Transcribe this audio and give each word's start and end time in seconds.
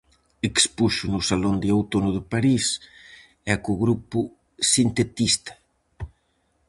Expuxo 0.49 1.03
no 1.13 1.19
Salón 1.29 1.55
de 1.61 1.69
Outono 1.77 2.09
de 2.17 2.21
París 2.33 2.65
e 3.51 3.53
co 3.63 3.73
grupo 3.83 4.19
sintetista. 4.73 5.53